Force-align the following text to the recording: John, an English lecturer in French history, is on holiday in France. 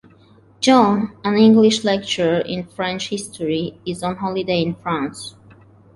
John, 0.61 1.15
an 1.23 1.37
English 1.37 1.83
lecturer 1.83 2.39
in 2.39 2.65
French 2.65 3.09
history, 3.09 3.79
is 3.85 4.01
on 4.01 4.15
holiday 4.15 4.59
in 4.59 4.73
France. 4.73 5.35